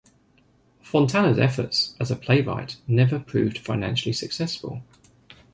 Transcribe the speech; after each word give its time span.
Fontana's 0.81 1.37
efforts 1.37 1.95
as 1.99 2.09
a 2.09 2.15
playwright 2.15 2.77
never 2.87 3.19
proved 3.19 3.59
financially 3.59 4.13
successful. 4.13 4.81